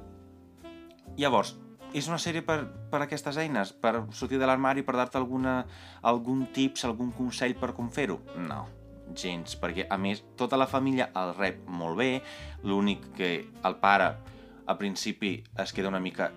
llavors, 1.19 1.55
és 1.95 2.07
una 2.11 2.19
sèrie 2.19 2.43
per, 2.43 2.61
per 2.91 3.03
aquestes 3.03 3.37
eines, 3.39 3.71
per 3.71 4.05
sortir 4.11 4.39
de 4.39 4.47
l'armari, 4.47 4.83
per 4.83 4.95
dar-te 4.97 5.19
algun 5.19 6.47
tips, 6.55 6.87
algun 6.87 7.11
consell 7.15 7.55
per 7.59 7.73
com 7.75 7.91
fer-ho? 7.91 8.19
No, 8.47 8.65
gens, 9.13 9.55
perquè 9.59 9.87
a 9.89 9.97
més 10.01 10.23
tota 10.39 10.57
la 10.59 10.67
família 10.67 11.09
el 11.19 11.33
rep 11.37 11.61
molt 11.67 11.99
bé, 11.99 12.09
l'únic 12.63 13.11
que 13.17 13.31
el 13.63 13.77
pare 13.83 14.13
al 14.65 14.77
principi 14.77 15.37
es 15.61 15.73
queda 15.73 15.91
una 15.91 16.01
mica 16.01 16.31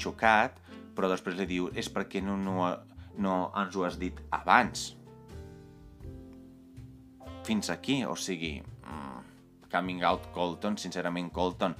xocat, 0.00 0.58
però 0.96 1.10
després 1.10 1.36
li 1.38 1.46
diu 1.48 1.68
és 1.76 1.90
perquè 1.92 2.22
no, 2.24 2.36
no, 2.36 2.70
no 3.18 3.36
ens 3.56 3.76
ho 3.76 3.84
has 3.86 3.98
dit 4.00 4.18
abans. 4.34 4.90
Fins 7.46 7.70
aquí, 7.72 8.02
o 8.04 8.16
sigui, 8.18 8.58
mm, 8.60 9.68
coming 9.72 10.04
out 10.06 10.30
Colton, 10.34 10.76
sincerament 10.78 11.30
Colton, 11.32 11.76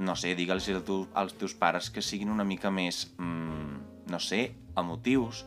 no 0.00 0.16
sé, 0.16 0.34
digue'ls 0.34 0.68
als 1.14 1.36
teus 1.36 1.54
pares 1.54 1.90
que 1.90 2.02
siguin 2.02 2.30
una 2.32 2.44
mica 2.44 2.70
més, 2.70 3.06
mm, 3.18 4.10
no 4.10 4.20
sé, 4.20 4.54
emotius, 4.76 5.44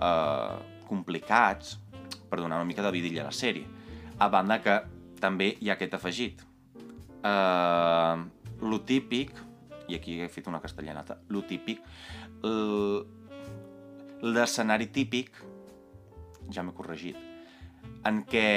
eh, 0.00 0.56
complicats, 0.88 1.78
per 2.28 2.40
donar 2.40 2.58
una 2.58 2.68
mica 2.68 2.82
de 2.82 2.90
vidilla 2.90 3.22
a 3.22 3.30
la 3.30 3.34
sèrie. 3.34 3.66
A 4.18 4.28
banda 4.28 4.60
que 4.62 4.80
també 5.20 5.56
hi 5.60 5.70
ha 5.70 5.76
aquest 5.76 5.94
afegit. 5.94 6.42
Uh, 7.26 8.26
lo 8.62 8.80
típic, 8.88 9.32
i 9.88 9.96
aquí 9.98 10.18
he 10.20 10.28
fet 10.32 10.48
una 10.50 10.60
castellanata, 10.60 11.20
lo 11.28 11.44
típic, 11.46 11.82
l'escenari 14.22 14.88
típic, 14.92 15.38
ja 16.50 16.62
m'he 16.62 16.74
corregit, 16.74 17.18
en 18.06 18.22
què 18.26 18.48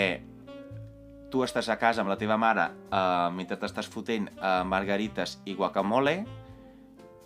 tu 1.29 1.43
estàs 1.45 1.69
a 1.69 1.77
casa 1.77 2.01
amb 2.01 2.09
la 2.09 2.17
teva 2.17 2.37
mare 2.41 2.65
uh, 2.89 3.29
mentre 3.33 3.59
t'estàs 3.61 3.89
fotent 3.89 4.29
uh, 4.39 4.63
margarites 4.65 5.37
i 5.45 5.53
guacamole 5.57 6.15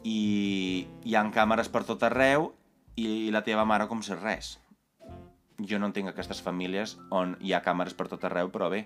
i 0.03 0.17
hi 1.07 1.15
han 1.15 1.31
càmeres 1.31 1.71
per 1.71 1.85
tot 1.87 2.03
arreu 2.03 2.49
i 2.99 3.31
la 3.31 3.41
teva 3.47 3.63
mare 3.65 3.87
com 3.87 4.03
si 4.03 4.15
res. 4.19 4.57
Jo 5.63 5.79
no 5.79 5.87
entenc 5.89 6.11
aquestes 6.11 6.41
famílies 6.43 6.97
on 7.15 7.37
hi 7.39 7.53
ha 7.53 7.63
càmeres 7.63 7.95
per 7.95 8.09
tot 8.11 8.25
arreu, 8.27 8.51
però 8.51 8.67
bé, 8.73 8.83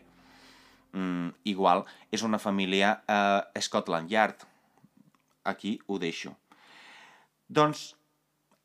mm, 0.93 1.43
igual 1.49 1.85
és 2.11 2.23
una 2.23 2.39
família 2.39 3.01
eh, 3.07 3.61
Scotland 3.61 4.11
Yard. 4.11 4.47
Aquí 5.43 5.77
ho 5.87 5.99
deixo. 5.99 6.35
Doncs, 7.47 7.95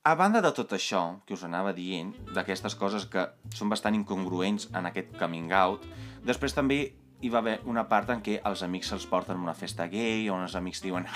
a 0.02 0.17
banda 0.19 0.41
de 0.43 0.50
tot 0.50 0.73
això 0.75 1.23
que 1.26 1.37
us 1.37 1.45
anava 1.47 1.71
dient, 1.76 2.11
d'aquestes 2.35 2.75
coses 2.75 3.07
que 3.07 3.29
són 3.55 3.71
bastant 3.71 3.95
incongruents 3.95 4.67
en 4.75 4.88
aquest 4.91 5.12
coming 5.21 5.52
out, 5.55 5.85
després 6.26 6.57
també 6.57 6.81
hi 7.23 7.31
va 7.31 7.38
haver 7.38 7.61
una 7.71 7.85
part 7.87 8.11
en 8.11 8.23
què 8.26 8.41
els 8.49 8.64
amics 8.67 8.91
se'ls 8.91 9.07
porten 9.07 9.38
a 9.38 9.45
una 9.45 9.55
festa 9.55 9.87
gay, 9.87 10.26
on 10.35 10.43
els 10.43 10.57
amics 10.59 10.83
diuen 10.83 11.07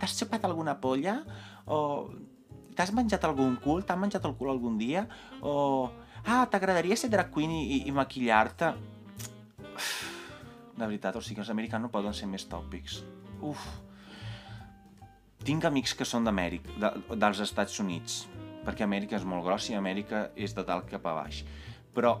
t'has 0.00 0.16
xupat 0.16 0.46
alguna 0.48 0.78
polla? 0.80 1.18
O 1.68 2.08
t'has 2.74 2.92
menjat 2.96 3.28
algun 3.28 3.58
cul? 3.60 3.84
T'han 3.84 4.00
menjat 4.00 4.24
el 4.24 4.34
cul 4.38 4.50
algun 4.54 4.80
dia? 4.80 5.04
O, 5.44 5.90
ah, 6.24 6.44
t'agradaria 6.50 6.96
ser 6.96 7.12
drag 7.12 7.28
queen 7.34 7.52
i, 7.52 7.82
i 7.84 7.92
maquillar-te? 7.92 8.72
De 10.74 10.84
veritat, 10.84 11.16
o 11.16 11.22
sigui, 11.22 11.42
els 11.44 11.52
americans 11.54 11.86
no 11.86 11.92
poden 11.92 12.14
ser 12.16 12.28
més 12.30 12.46
tòpics. 12.50 13.02
Uf. 13.44 13.64
Tinc 15.44 15.66
amics 15.68 15.94
que 15.94 16.06
són 16.08 16.24
d'Amèrica, 16.26 16.78
de, 16.80 17.18
dels 17.20 17.42
Estats 17.44 17.78
Units, 17.82 18.24
perquè 18.64 18.86
Amèrica 18.86 19.18
és 19.18 19.26
molt 19.28 19.44
grossa 19.44 19.74
i 19.74 19.78
Amèrica 19.78 20.28
és 20.34 20.56
de 20.56 20.64
dalt 20.66 20.88
cap 20.90 21.04
a 21.06 21.18
baix. 21.18 21.42
Però 21.94 22.16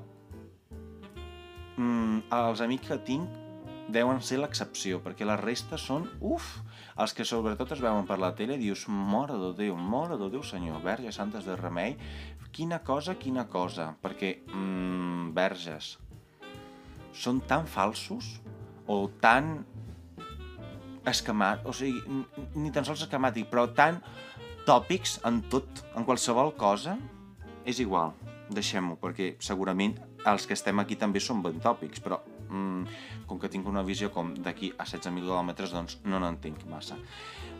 mm, 1.78 2.28
els 2.36 2.62
amics 2.64 2.90
que 2.92 3.00
tinc 3.08 3.40
deuen 3.94 4.20
ser 4.24 4.38
l'excepció, 4.40 5.00
perquè 5.04 5.26
la 5.26 5.36
resta 5.40 5.76
són, 5.80 6.06
uf, 6.24 6.46
els 7.00 7.12
que 7.16 7.26
sobretot 7.28 7.74
es 7.74 7.82
veuen 7.84 8.06
per 8.08 8.18
la 8.20 8.32
tele 8.36 8.56
dius, 8.60 8.86
mora 8.88 9.36
de 9.40 9.52
Déu, 9.58 9.76
mora 9.76 10.16
de 10.20 10.30
Déu, 10.32 10.44
senyor, 10.46 10.80
verge 10.84 11.12
santes 11.12 11.44
de 11.48 11.56
remei, 11.58 11.96
quina 12.54 12.80
cosa, 12.86 13.16
quina 13.18 13.48
cosa, 13.50 13.90
perquè, 14.02 14.36
mmm, 14.46 15.32
verges, 15.36 15.96
són 17.14 17.40
tan 17.48 17.68
falsos 17.70 18.34
o 18.90 19.06
tan 19.22 19.62
escamat, 21.08 21.64
o 21.68 21.72
sigui, 21.76 22.00
ni 22.56 22.72
tan 22.72 22.86
sols 22.86 23.04
escamàtic, 23.04 23.48
però 23.50 23.66
tan 23.76 24.00
tòpics 24.64 25.18
en 25.28 25.42
tot, 25.52 25.84
en 25.96 26.06
qualsevol 26.08 26.54
cosa, 26.58 26.96
és 27.68 27.80
igual, 27.80 28.14
deixem-ho, 28.52 28.96
perquè 29.00 29.34
segurament 29.44 29.96
els 30.28 30.48
que 30.48 30.56
estem 30.56 30.80
aquí 30.80 30.96
també 31.00 31.20
són 31.20 31.42
ben 31.44 31.60
tòpics, 31.60 32.00
però 32.04 32.20
mm, 32.48 32.96
com 33.28 33.40
que 33.40 33.50
tinc 33.52 33.68
una 33.68 33.84
visió 33.84 34.10
com 34.12 34.32
d'aquí 34.36 34.72
a 34.76 34.86
16.000 34.88 35.24
quilòmetres, 35.24 35.72
doncs 35.76 35.98
no 36.08 36.20
n'entenc 36.20 36.64
massa. 36.70 36.96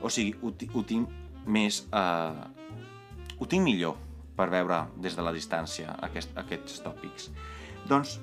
O 0.01 0.13
sigui, 0.13 0.35
ho, 0.43 0.53
ho 0.53 0.85
tinc 0.89 1.47
més... 1.47 1.85
Eh, 1.93 2.65
ho 3.35 3.49
tinc 3.51 3.65
millor 3.67 3.99
per 4.39 4.47
veure 4.53 4.85
des 5.03 5.17
de 5.17 5.25
la 5.25 5.33
distància 5.35 5.97
aquest, 6.07 6.33
aquests 6.39 6.81
tòpics. 6.85 7.29
Doncs, 7.91 8.19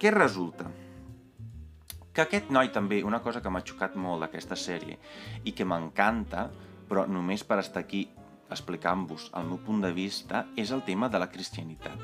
què 0.00 0.12
resulta? 0.14 0.66
Que 2.14 2.22
aquest 2.22 2.50
noi 2.54 2.70
també, 2.74 3.02
una 3.02 3.20
cosa 3.22 3.40
que 3.42 3.50
m'ha 3.50 3.64
xocat 3.66 3.96
molt 3.98 4.22
d'aquesta 4.22 4.56
sèrie 4.58 4.98
i 5.44 5.52
que 5.52 5.66
m'encanta, 5.66 6.48
però 6.88 7.06
només 7.10 7.42
per 7.42 7.58
estar 7.62 7.82
aquí 7.82 8.04
explicant-vos 8.54 9.30
el 9.34 9.48
meu 9.48 9.58
punt 9.66 9.82
de 9.82 9.90
vista, 9.94 10.44
és 10.56 10.70
el 10.70 10.84
tema 10.86 11.08
de 11.10 11.18
la 11.18 11.30
cristianitat. 11.32 11.98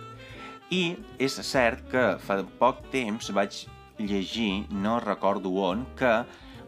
I 0.71 0.97
és 1.19 1.37
cert 1.47 1.87
que 1.91 2.05
fa 2.23 2.41
poc 2.59 2.87
temps 2.91 3.31
vaig 3.35 3.65
llegir, 3.99 4.67
no 4.71 4.99
recordo 5.03 5.53
on, 5.63 5.85
que 5.99 6.13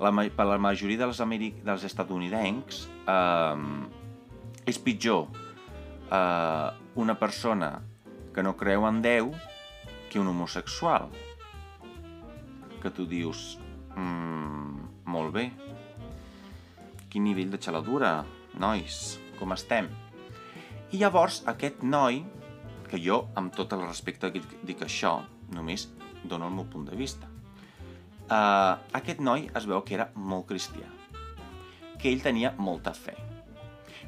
la, 0.03 0.13
per 0.37 0.47
la 0.49 0.59
majoria 0.59 1.01
dels, 1.05 1.23
americ 1.25 1.63
dels 1.67 1.87
estatunidencs 1.89 2.85
eh, 3.09 4.69
és 4.69 4.79
pitjor 4.83 5.27
eh, 6.11 6.69
una 6.95 7.17
persona 7.19 7.73
que 8.35 8.45
no 8.45 8.57
creu 8.59 8.87
en 8.89 9.01
Déu 9.05 9.33
que 10.13 10.21
un 10.21 10.29
homosexual. 10.29 11.09
Que 12.83 12.91
tu 12.91 13.07
dius, 13.09 13.59
mm, 13.97 15.07
molt 15.09 15.33
bé, 15.33 15.51
quin 17.09 17.25
nivell 17.25 17.51
de 17.51 17.59
xaladura, 17.59 18.25
nois, 18.61 19.19
com 19.39 19.53
estem? 19.57 19.89
I 20.93 21.01
llavors 21.01 21.43
aquest 21.49 21.81
noi, 21.83 22.21
que 22.91 23.01
jo, 23.01 23.29
amb 23.35 23.55
tot 23.57 23.73
el 23.73 23.87
respecte 23.87 24.29
que 24.35 24.43
dic 24.69 24.85
això, 24.85 25.23
només 25.57 25.89
dono 26.25 26.51
el 26.51 26.53
meu 26.59 26.69
punt 26.69 26.85
de 26.91 26.97
vista. 26.97 27.29
Uh, 28.29 28.77
aquest 28.93 29.21
noi 29.21 29.49
es 29.57 29.65
veu 29.65 29.81
que 29.81 29.97
era 29.97 30.11
molt 30.15 30.47
cristià, 30.49 30.89
que 31.99 32.13
ell 32.13 32.21
tenia 32.21 32.53
molta 32.59 32.93
fe. 32.93 33.17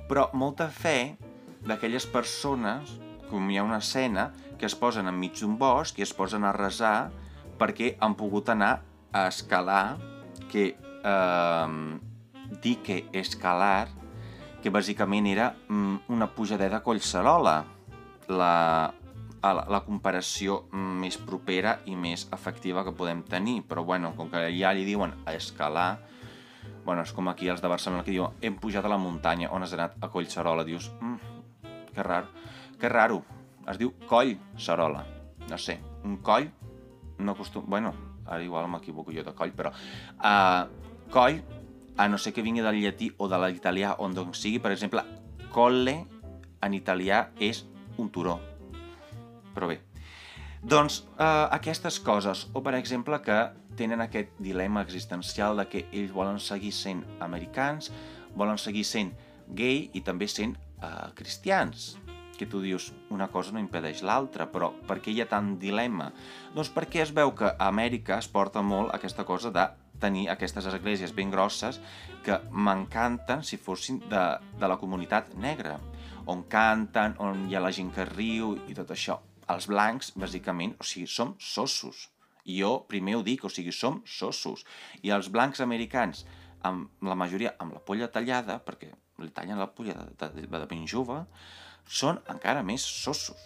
Però 0.08 0.28
molta 0.34 0.68
fe 0.68 1.16
d'aquelles 1.64 2.04
persones, 2.12 2.98
com 3.30 3.50
hi 3.50 3.58
ha 3.58 3.66
una 3.66 3.80
escena, 3.82 4.30
que 4.58 4.66
es 4.66 4.76
posen 4.78 5.08
enmig 5.10 5.38
d'un 5.40 5.58
bosc 5.58 5.98
i 5.98 6.06
es 6.06 6.14
posen 6.14 6.44
a 6.44 6.52
resar 6.54 7.10
perquè 7.58 7.94
han 8.02 8.16
pogut 8.18 8.50
anar 8.50 8.82
a 9.14 9.26
escalar, 9.30 9.96
que 10.50 10.74
eh, 10.74 11.98
dir 12.62 12.76
que 12.82 13.04
escalar, 13.12 13.88
que 14.62 14.72
bàsicament 14.72 15.26
era 15.28 15.52
mm, 15.68 16.08
una 16.08 16.30
pujadeta 16.34 16.80
a 16.80 16.82
Collserola, 16.82 17.56
la, 18.28 18.54
la, 19.44 19.64
la 19.68 19.80
comparació 19.84 20.62
més 20.72 21.18
propera 21.20 21.78
i 21.84 21.96
més 22.00 22.26
efectiva 22.32 22.84
que 22.86 22.94
podem 22.96 23.22
tenir, 23.28 23.60
però 23.68 23.84
bueno, 23.84 24.14
com 24.16 24.30
que 24.32 24.46
ja 24.56 24.72
li 24.72 24.86
diuen 24.88 25.12
a 25.26 25.36
escalar, 25.36 25.90
bueno, 26.84 27.04
és 27.04 27.12
com 27.12 27.28
aquí 27.28 27.48
els 27.52 27.60
de 27.60 27.68
Barcelona 27.68 28.04
que 28.04 28.14
diuen 28.14 28.40
hem 28.44 28.56
pujat 28.60 28.84
a 28.84 28.92
la 28.92 29.00
muntanya, 29.00 29.50
on 29.52 29.64
has 29.64 29.76
anat 29.76 30.00
a 30.00 30.10
Collserola, 30.12 30.64
dius, 30.64 30.90
mm, 31.00 31.70
que 31.94 32.02
rar, 32.02 32.24
que 32.80 32.88
raro, 32.88 33.22
es 33.70 33.78
diu 33.80 33.94
Coll 34.08 34.36
Sarola, 34.60 35.04
no 35.48 35.58
sé, 35.58 35.78
un 36.04 36.18
coll, 36.24 36.50
no 37.18 37.32
acostum... 37.32 37.64
bueno, 37.66 37.94
ara 38.26 38.42
igual 38.42 38.68
m'equivoco 38.68 39.12
jo 39.12 39.24
de 39.24 39.34
coll, 39.36 39.52
però 39.56 39.72
uh, 39.72 40.66
coll, 41.12 41.40
a 41.96 42.08
no 42.08 42.18
sé 42.18 42.32
que 42.32 42.42
vingui 42.42 42.64
del 42.64 42.80
llatí 42.82 43.10
o 43.18 43.28
de 43.28 43.38
l'italià, 43.38 43.94
on 44.02 44.14
doncs 44.16 44.40
sigui, 44.42 44.58
per 44.58 44.72
exemple, 44.74 45.04
colle 45.54 46.00
en 46.64 46.74
italià 46.74 47.28
és 47.38 47.64
un 48.00 48.10
turó, 48.10 48.38
però 49.54 49.68
bé. 49.70 49.80
Doncs 50.64 51.02
eh, 51.20 51.24
aquestes 51.52 51.98
coses, 52.00 52.46
o 52.56 52.62
per 52.64 52.72
exemple 52.78 53.18
que 53.20 53.36
tenen 53.76 54.00
aquest 54.00 54.32
dilema 54.40 54.80
existencial 54.80 55.58
de 55.60 55.66
que 55.68 55.82
ells 55.92 56.14
volen 56.16 56.40
seguir 56.40 56.72
sent 56.72 57.02
americans, 57.20 57.90
volen 58.34 58.56
seguir 58.58 58.86
sent 58.88 59.12
gay 59.52 59.90
i 59.92 60.00
també 60.00 60.26
sent 60.26 60.56
eh, 60.80 61.12
cristians 61.14 61.98
que 62.38 62.48
tu 62.50 62.60
dius 62.62 62.90
una 63.14 63.28
cosa 63.32 63.52
no 63.54 63.62
impedeix 63.62 64.02
l'altra, 64.06 64.46
però 64.50 64.72
per 64.88 64.98
què 65.02 65.12
hi 65.12 65.22
ha 65.22 65.28
tant 65.30 65.54
dilema? 65.60 66.10
Doncs 66.54 66.72
perquè 66.74 67.02
es 67.04 67.14
veu 67.14 67.34
que 67.38 67.50
a 67.52 67.68
Amèrica 67.70 68.18
es 68.18 68.28
porta 68.28 68.62
molt 68.62 68.94
aquesta 68.94 69.26
cosa 69.28 69.52
de 69.54 69.66
tenir 70.00 70.28
aquestes 70.28 70.66
esglésies 70.70 71.14
ben 71.14 71.30
grosses 71.30 71.80
que 72.24 72.38
m'encanten 72.50 73.44
si 73.46 73.56
fossin 73.56 74.00
de, 74.10 74.24
de 74.60 74.68
la 74.68 74.78
comunitat 74.80 75.34
negra, 75.40 75.78
on 76.26 76.44
canten, 76.50 77.16
on 77.20 77.46
hi 77.48 77.56
ha 77.56 77.62
la 77.62 77.72
gent 77.72 77.92
que 77.94 78.08
riu 78.08 78.54
i 78.68 78.76
tot 78.76 78.90
això. 78.94 79.20
Els 79.52 79.68
blancs, 79.68 80.14
bàsicament, 80.16 80.74
o 80.80 80.86
sigui, 80.88 81.06
som 81.10 81.34
sossos. 81.38 82.08
I 82.44 82.60
jo 82.60 82.78
primer 82.88 83.18
ho 83.18 83.22
dic, 83.24 83.44
o 83.44 83.52
sigui, 83.52 83.72
som 83.72 84.00
sossos. 84.08 84.64
I 85.04 85.12
els 85.16 85.30
blancs 85.32 85.60
americans, 85.64 86.24
amb 86.64 87.04
la 87.04 87.16
majoria 87.16 87.54
amb 87.60 87.76
la 87.76 87.82
polla 87.84 88.08
tallada, 88.12 88.58
perquè 88.64 88.90
li 89.20 89.30
tallen 89.36 89.60
la 89.60 89.70
polla 89.70 89.94
de, 90.18 90.30
de, 90.32 90.48
de 90.48 90.66
ben 90.70 90.88
jove, 90.90 91.20
són 91.86 92.20
encara 92.32 92.62
més 92.66 92.82
sossos. 92.82 93.40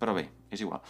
Però 0.00 0.14
bé, 0.16 0.26
és 0.52 0.60
igual. 0.60 0.82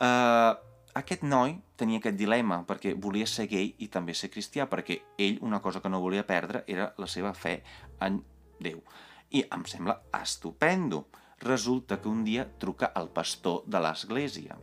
Uh, 0.00 0.56
aquest 0.96 1.22
noi 1.22 1.54
tenia 1.78 2.00
aquest 2.00 2.18
dilema 2.18 2.62
perquè 2.68 2.96
volia 2.98 3.28
ser 3.28 3.46
gay 3.48 3.74
i 3.78 3.88
també 3.88 4.14
ser 4.14 4.30
cristià, 4.32 4.66
perquè 4.68 4.98
ell 5.18 5.38
una 5.46 5.60
cosa 5.64 5.80
que 5.80 5.92
no 5.92 6.00
volia 6.02 6.26
perdre 6.26 6.64
era 6.66 6.90
la 6.98 7.08
seva 7.08 7.32
fe 7.34 7.60
en 8.00 8.20
Déu. 8.60 8.82
I 9.30 9.46
em 9.54 9.62
sembla 9.64 10.00
estupendo. 10.20 11.06
Resulta 11.40 11.96
que 12.02 12.10
un 12.10 12.24
dia 12.24 12.44
truca 12.60 12.90
al 12.94 13.08
pastor 13.08 13.62
de 13.64 13.80
l'església 13.80 14.58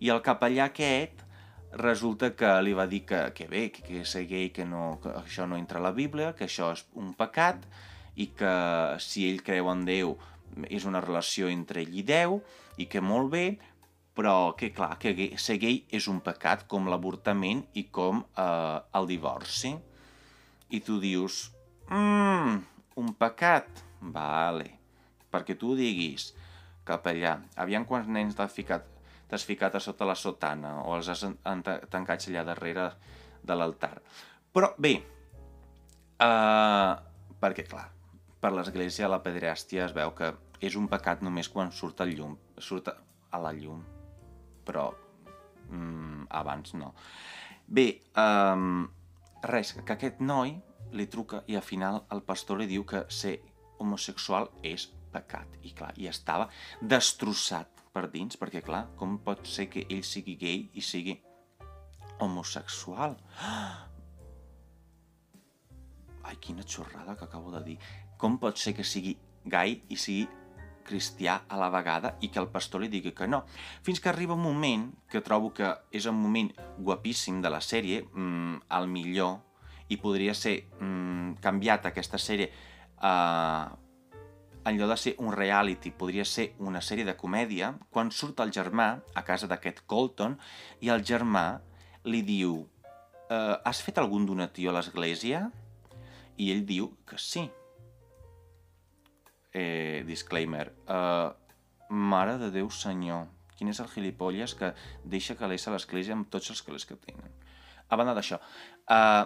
i 0.00 0.08
el 0.12 0.22
capellà 0.24 0.70
aquest 0.70 1.22
resulta 1.76 2.30
que 2.36 2.48
li 2.62 2.72
va 2.76 2.86
dir 2.88 3.02
que, 3.08 3.20
que 3.36 3.46
bé, 3.50 3.66
que, 3.72 3.82
que 3.84 4.04
ser 4.08 4.24
gay, 4.30 4.48
que, 4.54 4.64
no, 4.64 4.98
que 5.02 5.12
això 5.20 5.46
no 5.48 5.58
entra 5.60 5.80
a 5.80 5.84
la 5.84 5.92
Bíblia, 5.92 6.32
que 6.36 6.46
això 6.48 6.70
és 6.72 6.86
un 6.96 7.12
pecat 7.18 7.66
i 8.16 8.30
que 8.36 8.52
si 9.02 9.26
ell 9.28 9.42
creu 9.44 9.70
en 9.72 9.84
Déu 9.88 10.16
és 10.72 10.86
una 10.88 11.02
relació 11.04 11.50
entre 11.52 11.82
ell 11.84 11.96
i 12.00 12.04
Déu 12.06 12.40
i 12.80 12.86
que 12.90 13.02
molt 13.04 13.30
bé, 13.32 13.46
però 14.16 14.54
que 14.56 14.70
clar, 14.72 14.96
que 15.00 15.12
ser 15.40 15.58
gay 15.60 15.82
és 15.92 16.08
un 16.08 16.22
pecat 16.24 16.64
com 16.70 16.88
l'avortament 16.88 17.66
i 17.76 17.84
com 17.92 18.22
eh, 18.24 18.78
el 18.96 19.08
divorci. 19.10 19.74
I 20.72 20.80
tu 20.82 20.96
dius, 21.02 21.50
mmm, 21.90 22.56
un 23.02 23.12
pecat? 23.20 23.84
Vale, 24.00 24.70
perquè 25.32 25.56
tu 25.60 25.74
diguis, 25.76 26.30
capellà, 26.88 27.36
aviam 27.60 27.84
quants 27.88 28.08
nens 28.08 28.36
t'has 28.38 28.54
ficat, 28.54 28.88
ficat 29.44 29.76
a 29.76 29.82
sota 29.82 30.08
la 30.08 30.16
sotana 30.16 30.78
o 30.84 30.96
els 30.96 31.10
has 31.12 31.24
tancats 31.92 32.30
allà 32.30 32.46
darrere 32.46 32.88
de 33.44 33.56
l'altar. 33.58 33.96
Però 34.54 34.72
bé, 34.80 34.94
eh, 36.16 36.92
perquè 37.42 37.66
clar, 37.68 37.88
per 38.46 38.52
l'església 38.54 39.08
la 39.10 39.18
pederàstia 39.24 39.88
es 39.88 39.92
veu 39.94 40.12
que 40.14 40.28
és 40.62 40.76
un 40.78 40.84
pecat 40.86 41.22
només 41.26 41.48
quan 41.50 41.72
surt 41.74 41.98
al 42.04 42.12
llum, 42.14 42.36
surt 42.62 42.86
a 42.94 43.40
la 43.42 43.50
llum, 43.56 43.80
però 44.62 44.84
mm, 45.66 46.28
abans 46.30 46.76
no. 46.78 46.92
Bé, 47.66 47.86
um, 48.22 48.86
res, 49.50 49.72
que 49.74 49.96
aquest 49.96 50.22
noi 50.22 50.54
li 50.94 51.08
truca 51.10 51.42
i 51.50 51.58
al 51.58 51.66
final 51.66 52.04
el 52.14 52.22
pastor 52.22 52.62
li 52.62 52.68
diu 52.70 52.86
que 52.86 53.02
ser 53.10 53.34
homosexual 53.82 54.46
és 54.62 54.86
pecat. 55.10 55.58
I 55.66 55.74
clar, 55.74 55.90
i 55.98 56.06
estava 56.06 56.46
destrossat 56.78 57.82
per 57.90 58.06
dins, 58.14 58.38
perquè 58.38 58.62
clar, 58.62 58.84
com 58.94 59.18
pot 59.26 59.42
ser 59.50 59.66
que 59.74 59.88
ell 59.90 60.06
sigui 60.06 60.38
gay 60.38 60.70
i 60.70 60.86
sigui 60.86 61.18
homosexual? 62.22 63.18
Ai, 66.26 66.36
quina 66.42 66.62
xorrada 66.62 67.18
que 67.18 67.26
acabo 67.26 67.50
de 67.58 67.66
dir. 67.72 67.80
Com 68.16 68.38
pot 68.42 68.58
ser 68.58 68.74
que 68.76 68.84
sigui 68.84 69.16
gai 69.44 69.80
i 69.88 69.96
sigui 70.00 70.26
cristià 70.86 71.40
a 71.50 71.58
la 71.58 71.68
vegada 71.74 72.14
i 72.22 72.30
que 72.30 72.38
el 72.38 72.48
pastor 72.52 72.82
li 72.82 72.90
digui 72.92 73.12
que 73.16 73.26
no. 73.26 73.42
Fins 73.82 74.00
que 74.00 74.10
arriba 74.12 74.36
un 74.38 74.44
moment 74.44 74.86
que 75.10 75.22
trobo 75.24 75.50
que 75.54 75.72
és 75.90 76.06
un 76.06 76.18
moment 76.20 76.52
guapíssim 76.78 77.42
de 77.42 77.50
la 77.50 77.60
sèrie, 77.60 78.04
mmm, 78.06 78.62
el 78.78 78.86
millor, 78.92 79.40
i 79.88 79.98
podria 80.02 80.34
ser 80.34 80.60
mmm, 80.78 81.36
canviat 81.42 81.90
aquesta 81.90 82.18
sèrie 82.18 82.50
eh, 82.50 83.66
en 84.66 84.78
lloc 84.78 84.90
de 84.90 84.96
ser 84.98 85.14
un 85.22 85.30
reality, 85.34 85.92
podria 85.94 86.24
ser 86.26 86.48
una 86.58 86.82
sèrie 86.82 87.06
de 87.06 87.14
comèdia, 87.18 87.74
quan 87.90 88.10
surt 88.10 88.40
el 88.42 88.50
germà 88.54 88.88
a 89.14 89.22
casa 89.26 89.46
d'aquest 89.46 89.84
Colton 89.86 90.34
i 90.82 90.90
el 90.90 91.04
germà 91.06 91.60
li 92.06 92.22
diu 92.26 92.64
eh, 93.30 93.54
has 93.62 93.82
fet 93.86 94.02
algun 94.02 94.26
donatiu 94.26 94.70
a 94.70 94.74
l'església? 94.78 95.46
I 96.36 96.50
ell 96.52 96.66
diu 96.68 96.90
que 97.06 97.18
sí, 97.22 97.46
eh, 99.56 100.04
disclaimer, 100.06 100.68
uh, 100.92 101.32
mare 101.88 102.36
de 102.42 102.50
Déu 102.52 102.68
senyor, 102.68 103.24
quin 103.56 103.72
és 103.72 103.80
el 103.80 103.88
gilipolles 103.88 104.52
que 104.58 104.74
deixa 105.04 105.36
calés 105.38 105.64
a 105.64 105.72
l'església 105.72 106.12
amb 106.16 106.28
tots 106.28 106.52
els 106.52 106.60
calés 106.66 106.84
que 106.84 106.98
tenen. 107.00 107.32
A 107.88 107.96
banda 107.96 108.12
d'això, 108.16 108.36
uh, 108.92 109.24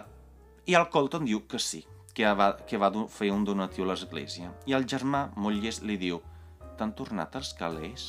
i 0.69 0.77
el 0.77 0.87
Colton 0.93 1.27
diu 1.27 1.43
que 1.51 1.59
sí, 1.59 1.83
que 2.15 2.31
va, 2.37 2.53
que 2.67 2.79
va 2.79 2.91
fer 3.11 3.31
un 3.33 3.43
donatiu 3.47 3.83
a 3.83 3.91
l'església. 3.91 4.53
I 4.69 4.77
el 4.77 4.87
germà, 4.87 5.27
molt 5.35 5.59
llest, 5.59 5.83
li 5.83 5.97
diu 5.99 6.21
t'han 6.79 6.93
tornat 6.97 7.35
els 7.37 7.51
calés? 7.57 8.05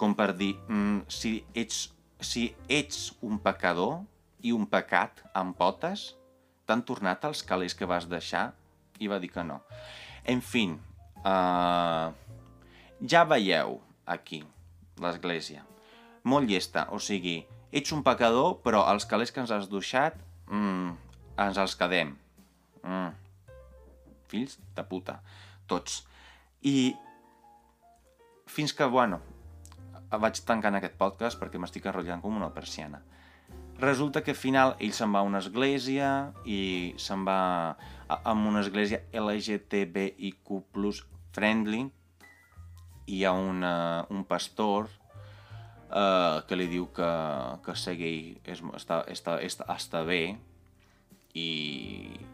Com 0.00 0.14
per 0.14 0.30
dir, 0.36 0.54
mm, 0.68 1.06
si, 1.08 1.40
ets, 1.54 1.88
si 2.20 2.48
ets 2.68 3.10
un 3.20 3.40
pecador 3.42 4.04
i 4.44 4.52
un 4.52 4.66
pecat 4.70 5.24
amb 5.34 5.56
potes, 5.58 6.12
t'han 6.66 6.84
tornat 6.86 7.24
els 7.24 7.42
calés 7.42 7.74
que 7.74 7.88
vas 7.88 8.06
deixar? 8.08 8.52
I 9.00 9.08
va 9.08 9.18
dir 9.20 9.32
que 9.32 9.44
no. 9.44 9.60
En 10.26 10.40
fi, 10.42 10.64
uh, 11.22 12.10
ja 13.06 13.22
veieu 13.30 13.78
aquí 14.10 14.40
l'església. 15.02 15.62
Molt 16.26 16.50
llesta, 16.50 16.88
o 16.90 16.98
sigui, 16.98 17.38
ets 17.70 17.92
un 17.94 18.02
pecador, 18.06 18.56
però 18.64 18.82
els 18.90 19.06
calés 19.06 19.30
que 19.30 19.42
ens 19.44 19.52
has 19.54 19.68
duixat, 19.70 20.18
mm, 20.48 20.90
ens 21.46 21.62
els 21.62 21.76
quedem. 21.78 22.16
Mm. 22.82 23.14
Fills 24.26 24.58
de 24.74 24.84
puta, 24.90 25.20
tots. 25.70 26.02
I 26.62 26.96
fins 28.50 28.74
que, 28.74 28.86
bueno, 28.90 29.20
vaig 30.10 30.40
tancant 30.46 30.78
aquest 30.78 30.96
podcast 30.98 31.38
perquè 31.38 31.60
m'estic 31.60 31.86
enrotllant 31.86 32.22
com 32.24 32.34
una 32.34 32.50
persiana. 32.54 33.02
Resulta 33.78 34.22
que 34.22 34.32
al 34.32 34.40
final 34.40 34.72
ell 34.80 34.94
se'n 34.96 35.12
va 35.12 35.20
a 35.20 35.26
una 35.28 35.42
església 35.42 36.08
i 36.48 36.94
se'n 36.96 37.26
va 37.28 37.40
amb 38.08 38.48
una 38.48 38.62
església 38.64 39.02
LGTBIQ 39.12 40.52
plus 40.72 41.02
friendly. 41.36 41.82
Hi 43.12 43.18
ha 43.24 43.34
una, 43.36 44.06
un 44.08 44.24
pastor 44.24 44.88
eh, 45.92 46.40
que 46.48 46.56
li 46.56 46.70
diu 46.72 46.88
que, 46.96 47.10
que 47.66 47.76
ser 47.76 47.98
gay 48.00 48.18
és, 48.48 48.64
està, 48.80 49.02
està, 49.12 49.36
està, 49.44 49.68
està 49.76 50.04
bé. 50.08 50.22
I, 51.36 51.50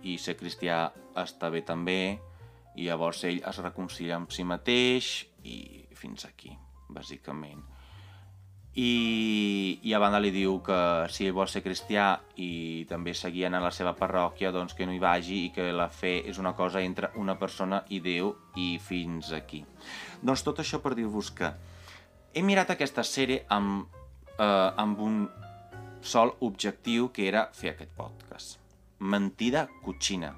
i 0.06 0.14
ser 0.22 0.36
cristià 0.38 0.92
està 1.18 1.50
bé 1.50 1.66
també. 1.66 2.20
I 2.78 2.86
llavors 2.86 3.26
ell 3.26 3.42
es 3.42 3.62
reconcilia 3.66 4.20
amb 4.20 4.30
si 4.30 4.46
mateix 4.46 5.14
i 5.42 5.58
fins 5.98 6.22
aquí, 6.30 6.54
bàsicament 6.86 7.66
i, 8.74 9.80
i 9.84 9.92
a 9.92 9.98
banda 10.00 10.20
li 10.22 10.30
diu 10.32 10.56
que 10.64 10.76
si 11.12 11.28
vol 11.34 11.48
ser 11.50 11.60
cristià 11.64 12.06
i 12.40 12.86
també 12.88 13.12
seguir 13.12 13.44
a 13.46 13.60
la 13.60 13.70
seva 13.70 13.92
parròquia, 13.98 14.52
doncs 14.52 14.72
que 14.72 14.86
no 14.88 14.94
hi 14.96 15.02
vagi 15.02 15.42
i 15.46 15.50
que 15.52 15.72
la 15.76 15.90
fe 15.92 16.22
és 16.24 16.38
una 16.40 16.54
cosa 16.56 16.80
entre 16.80 17.10
una 17.20 17.36
persona 17.38 17.82
i 17.90 18.00
Déu 18.00 18.32
i 18.56 18.78
fins 18.80 19.32
aquí. 19.36 19.64
Doncs 20.22 20.44
tot 20.46 20.64
això 20.64 20.80
per 20.80 20.94
dir-vos 20.96 21.30
que 21.36 21.52
he 22.32 22.42
mirat 22.42 22.72
aquesta 22.72 23.04
sèrie 23.04 23.44
amb, 23.52 23.92
eh, 24.38 24.70
amb 24.76 25.00
un 25.00 25.28
sol 26.00 26.34
objectiu 26.40 27.10
que 27.12 27.28
era 27.28 27.50
fer 27.52 27.74
aquest 27.74 27.92
podcast. 27.96 28.58
Mentida 28.98 29.68
cotxina. 29.84 30.32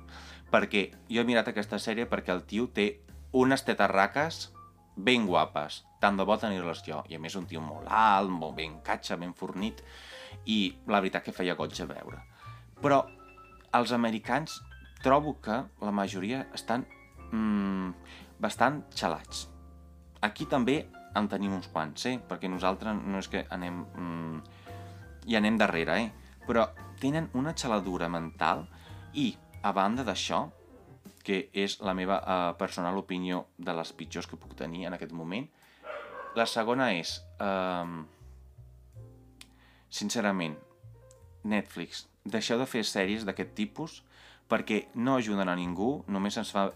Perquè 0.50 0.90
jo 1.08 1.20
he 1.20 1.26
mirat 1.26 1.48
aquesta 1.48 1.78
sèrie 1.78 2.06
perquè 2.10 2.34
el 2.34 2.42
tio 2.50 2.66
té 2.66 3.00
unes 3.32 3.64
tetarraques 3.64 4.50
ben 4.96 5.26
guapes, 5.26 5.84
tant 6.04 6.20
de 6.20 6.26
bo 6.28 6.36
tenir-les 6.36 6.84
jo. 6.84 7.00
I 7.08 7.16
a 7.16 7.22
més 7.22 7.36
un 7.40 7.48
tio 7.48 7.62
molt 7.64 7.88
alt, 7.88 8.28
molt 8.30 8.56
ben 8.58 8.78
catxa, 8.84 9.16
ben 9.20 9.32
fornit, 9.36 9.80
i 10.44 10.74
la 10.90 11.00
veritat 11.00 11.24
que 11.24 11.32
feia 11.32 11.56
goig 11.56 11.80
a 11.80 11.88
veure. 11.88 12.20
Però 12.82 13.00
els 13.74 13.94
americans 13.96 14.58
trobo 15.04 15.38
que 15.44 15.62
la 15.80 15.94
majoria 15.94 16.44
estan 16.56 16.84
mmm, 17.30 17.94
bastant 18.40 18.82
xalats. 18.94 19.46
Aquí 20.24 20.46
també 20.50 20.82
en 21.14 21.28
tenim 21.30 21.54
uns 21.56 21.70
quants, 21.72 22.06
eh? 22.10 22.18
perquè 22.28 22.50
nosaltres 22.50 23.00
no 23.00 23.22
és 23.22 23.30
que 23.32 23.46
anem... 23.54 23.80
Mmm, 23.94 24.60
hi 25.24 25.38
anem 25.38 25.56
darrere, 25.56 25.94
eh? 26.02 26.40
però 26.44 26.66
tenen 27.00 27.30
una 27.32 27.54
xaladura 27.56 28.10
mental 28.12 28.66
i, 29.16 29.30
a 29.64 29.72
banda 29.72 30.04
d'això, 30.04 30.42
que 31.24 31.46
és 31.56 31.78
la 31.80 31.94
meva 31.96 32.18
uh, 32.20 32.50
personal 32.60 32.98
opinió 33.00 33.46
de 33.56 33.72
les 33.72 33.92
pitjors 33.96 34.28
que 34.28 34.36
puc 34.36 34.52
tenir 34.58 34.84
en 34.84 34.96
aquest 34.98 35.14
moment. 35.16 35.46
La 36.34 36.46
segona 36.50 36.88
és, 36.98 37.20
um, 37.38 38.00
sincerament, 39.86 40.56
Netflix, 41.44 42.08
deixeu 42.24 42.58
de 42.58 42.66
fer 42.66 42.82
sèries 42.88 43.22
d'aquest 43.28 43.52
tipus 43.54 44.00
perquè 44.50 44.80
no 44.98 45.14
ajuden 45.16 45.48
a 45.48 45.54
ningú, 45.56 46.02
només 46.10 46.36
ens, 46.40 46.50
fa, 46.52 46.66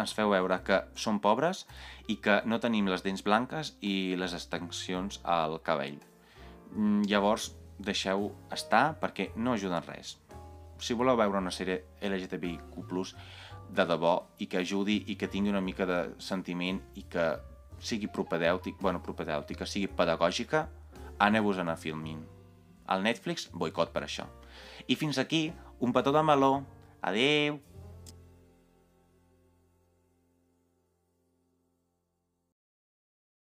ens 0.00 0.14
feu 0.16 0.32
veure 0.32 0.58
que 0.64 0.80
som 0.98 1.20
pobres 1.22 1.66
i 2.08 2.16
que 2.24 2.40
no 2.48 2.58
tenim 2.62 2.88
les 2.88 3.04
dents 3.04 3.22
blanques 3.22 3.74
i 3.84 4.16
les 4.18 4.32
extensions 4.34 5.20
al 5.22 5.60
cabell. 5.62 6.00
Mm, 6.72 7.04
llavors, 7.12 7.52
deixeu 7.78 8.30
estar 8.54 8.96
perquè 9.02 9.30
no 9.36 9.52
ajuden 9.52 9.84
res. 9.86 10.16
Si 10.82 10.96
voleu 10.98 11.20
veure 11.20 11.38
una 11.38 11.52
sèrie 11.54 11.82
LGTBIQ+, 12.00 12.80
de 13.72 13.84
debò, 13.88 14.16
i 14.38 14.48
que 14.48 14.64
ajudi 14.64 14.98
i 15.12 15.16
que 15.16 15.28
tingui 15.28 15.52
una 15.52 15.62
mica 15.64 15.86
de 15.88 16.00
sentiment 16.20 16.80
i 16.96 17.06
que 17.12 17.30
sigui 17.82 18.06
propedèutic, 18.06 18.78
bueno, 18.80 19.02
propedèutic, 19.02 19.58
que 19.58 19.68
sigui 19.68 19.90
pedagògica, 19.90 20.68
aneu-vos 21.18 21.58
a 21.58 21.66
anar 21.66 21.78
filming. 21.80 22.22
Al 22.86 23.02
Netflix, 23.02 23.48
boicot 23.52 23.92
per 23.94 24.04
això. 24.06 24.28
I 24.86 24.96
fins 24.98 25.18
aquí, 25.18 25.50
un 25.80 25.92
petó 25.94 26.14
de 26.14 26.22
meló. 26.22 26.54
Adeu! 27.02 27.58